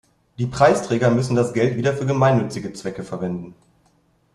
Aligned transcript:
Die 0.39 0.47
Preisträger 0.47 1.11
müssen 1.11 1.35
das 1.35 1.53
Geld 1.53 1.77
wieder 1.77 1.93
für 1.93 2.07
gemeinnützige 2.07 2.73
Zwecke 2.73 3.03
verwenden. 3.03 3.53